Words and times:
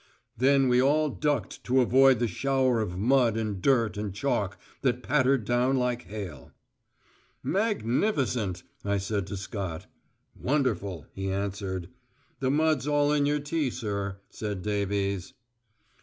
Then 0.35 0.67
we 0.67 0.81
all 0.81 1.09
ducked 1.11 1.63
to 1.65 1.79
avoid 1.79 2.17
the 2.17 2.27
shower 2.27 2.81
of 2.81 2.97
mud 2.97 3.37
and 3.37 3.61
dirt 3.61 3.97
and 3.97 4.11
chalk 4.11 4.57
that 4.81 5.03
pattered 5.03 5.45
down 5.45 5.77
like 5.77 6.05
hail. 6.07 6.51
"Magnificent," 7.43 8.63
I 8.83 8.97
said 8.97 9.27
to 9.27 9.37
Scott. 9.37 9.85
"Wonderful," 10.35 11.05
he 11.13 11.29
answered. 11.29 11.87
"The 12.39 12.49
mud's 12.49 12.87
all 12.87 13.13
in 13.13 13.27
your 13.27 13.41
tea, 13.41 13.69
sir," 13.69 14.17
said 14.31 14.63
Davies. 14.63 15.33